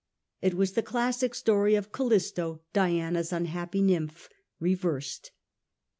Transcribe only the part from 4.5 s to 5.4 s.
reversed.